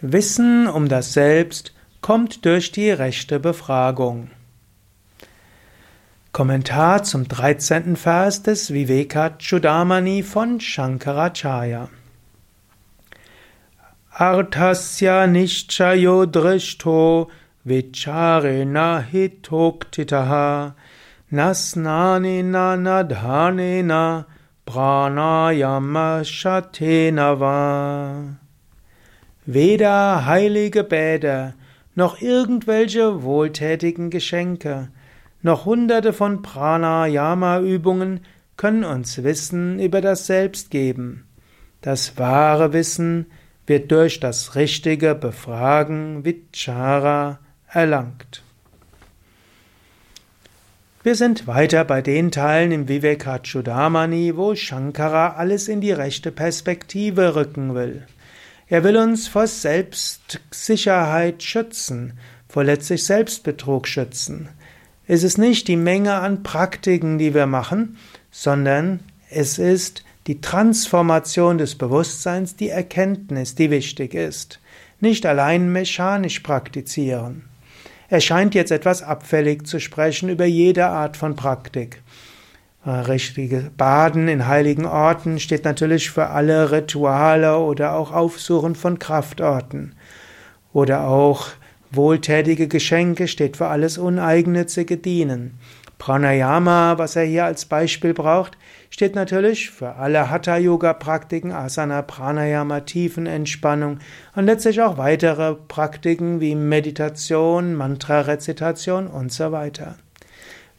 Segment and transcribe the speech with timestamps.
[0.00, 4.30] Wissen um das Selbst kommt durch die rechte Befragung.
[6.30, 7.96] Kommentar zum 13.
[7.96, 11.88] Vers des Vivekachudamani von Shankaracharya.
[14.12, 17.28] Arthasya nishchayo drishto
[17.64, 20.74] vicharena hitoktitaha
[21.32, 24.26] nasnanena nadhanena
[24.64, 27.58] pranayama shatenava.
[29.50, 31.54] Weder heilige Bäder,
[31.94, 34.90] noch irgendwelche wohltätigen Geschenke,
[35.40, 38.20] noch hunderte von Pranayama-Übungen
[38.58, 41.24] können uns Wissen über das Selbst geben.
[41.80, 43.24] Das wahre Wissen
[43.66, 47.38] wird durch das richtige Befragen Vichara
[47.72, 48.42] erlangt.
[51.02, 57.34] Wir sind weiter bei den Teilen im Vivekachudamani, wo Shankara alles in die rechte Perspektive
[57.34, 58.06] rücken will.
[58.70, 62.18] Er will uns vor Selbstsicherheit schützen,
[62.48, 64.50] vor letztlich Selbstbetrug schützen.
[65.06, 67.96] Es ist nicht die Menge an Praktiken, die wir machen,
[68.30, 74.60] sondern es ist die Transformation des Bewusstseins, die Erkenntnis, die wichtig ist.
[75.00, 77.44] Nicht allein mechanisch praktizieren.
[78.10, 82.02] Er scheint jetzt etwas abfällig zu sprechen über jede Art von Praktik.
[82.88, 89.94] Richtige Baden in heiligen Orten steht natürlich für alle Rituale oder auch Aufsuchen von Kraftorten.
[90.72, 91.48] Oder auch
[91.90, 95.58] wohltätige Geschenke steht für alles uneigennützige Dienen.
[95.98, 98.56] Pranayama, was er hier als Beispiel braucht,
[98.88, 103.98] steht natürlich für alle Hatha-Yoga-Praktiken, Asana, Pranayama, Tiefenentspannung
[104.36, 109.96] und letztlich auch weitere Praktiken wie Meditation, Mantra-Rezitation und so weiter.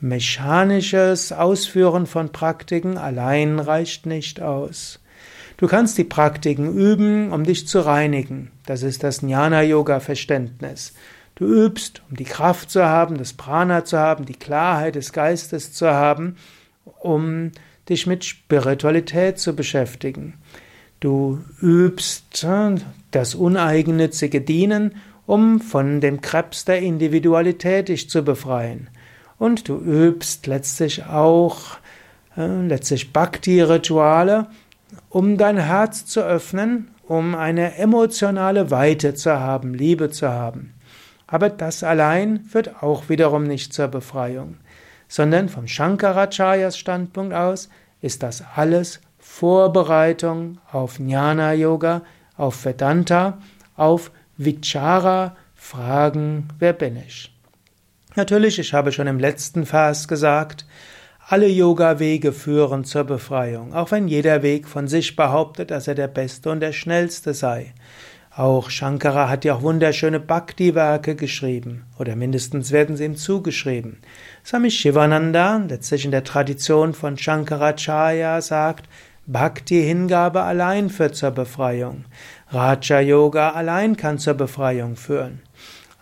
[0.00, 5.00] Mechanisches Ausführen von Praktiken allein reicht nicht aus.
[5.56, 8.50] Du kannst die Praktiken üben, um dich zu reinigen.
[8.66, 10.92] Das ist das Jnana-Yoga-Verständnis.
[11.34, 15.72] Du übst, um die Kraft zu haben, das Prana zu haben, die Klarheit des Geistes
[15.72, 16.36] zu haben,
[17.00, 17.52] um
[17.88, 20.34] dich mit Spiritualität zu beschäftigen.
[21.00, 22.76] Du übst äh,
[23.10, 24.96] das uneigennützige Dienen,
[25.26, 28.88] um von dem Krebs der Individualität dich zu befreien.
[29.38, 31.78] Und du übst letztlich auch
[32.36, 34.46] äh, letztlich Bhakti-Rituale,
[35.10, 40.74] um dein Herz zu öffnen, um eine emotionale Weite zu haben, Liebe zu haben.
[41.26, 44.56] Aber das allein führt auch wiederum nicht zur Befreiung,
[45.08, 47.68] sondern vom Shankaracharyas Standpunkt aus
[48.00, 52.02] ist das alles Vorbereitung auf Jnana Yoga,
[52.36, 53.38] auf Vedanta,
[53.76, 57.35] auf Vichara, Fragen, wer bin ich?
[58.16, 60.64] Natürlich, ich habe schon im letzten Vers gesagt,
[61.28, 66.08] alle Yoga-Wege führen zur Befreiung, auch wenn jeder Weg von sich behauptet, dass er der
[66.08, 67.74] beste und der schnellste sei.
[68.34, 73.98] Auch Shankara hat ja auch wunderschöne Bhakti-Werke geschrieben, oder mindestens werden sie ihm zugeschrieben.
[74.44, 78.88] Swami Shivananda, letztlich in der Tradition von Shankaracharya, sagt,
[79.26, 82.04] Bhakti-Hingabe allein führt zur Befreiung.
[82.48, 85.40] Raja-Yoga allein kann zur Befreiung führen.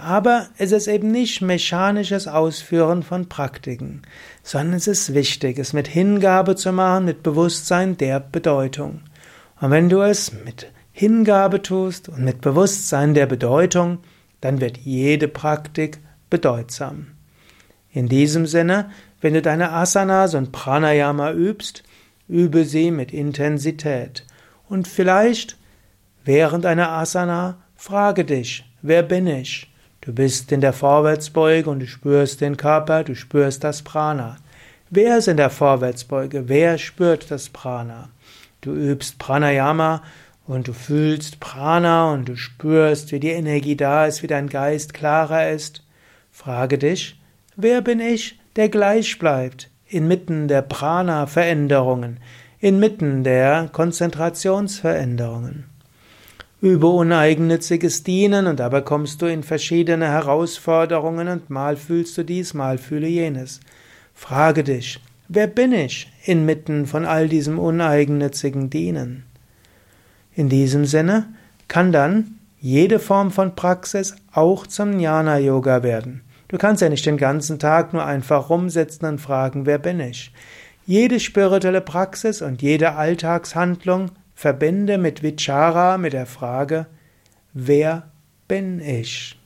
[0.00, 4.02] Aber es ist eben nicht mechanisches Ausführen von Praktiken,
[4.44, 9.00] sondern es ist wichtig, es mit Hingabe zu machen, mit Bewusstsein der Bedeutung.
[9.60, 13.98] Und wenn du es mit Hingabe tust und mit Bewusstsein der Bedeutung,
[14.40, 15.98] dann wird jede Praktik
[16.30, 17.08] bedeutsam.
[17.90, 21.82] In diesem Sinne, wenn du deine Asanas und Pranayama übst,
[22.28, 24.24] übe sie mit Intensität.
[24.68, 25.56] Und vielleicht
[26.24, 29.68] während einer Asana frage dich, wer bin ich?
[30.08, 34.38] Du bist in der Vorwärtsbeuge und du spürst den Körper, du spürst das Prana.
[34.88, 36.48] Wer ist in der Vorwärtsbeuge?
[36.48, 38.08] Wer spürt das Prana?
[38.62, 40.02] Du übst Pranayama
[40.46, 44.94] und du fühlst Prana und du spürst, wie die Energie da ist, wie dein Geist
[44.94, 45.84] klarer ist.
[46.32, 47.20] Frage dich,
[47.56, 52.18] wer bin ich, der gleich bleibt, inmitten der Prana-Veränderungen,
[52.60, 55.66] inmitten der Konzentrationsveränderungen?
[56.60, 62.52] Übe uneigennütziges Dienen und dabei kommst du in verschiedene Herausforderungen und mal fühlst du dies,
[62.52, 63.60] mal fühle jenes.
[64.12, 69.22] Frage dich, wer bin ich inmitten von all diesem uneigennützigen Dienen?
[70.34, 71.32] In diesem Sinne
[71.68, 76.22] kann dann jede Form von Praxis auch zum Jnana Yoga werden.
[76.48, 80.32] Du kannst ja nicht den ganzen Tag nur einfach rumsitzen und fragen, wer bin ich?
[80.86, 86.86] Jede spirituelle Praxis und jede Alltagshandlung verbinde mit Vichara, mit der Frage,
[87.52, 88.12] wer
[88.46, 89.36] bin ich?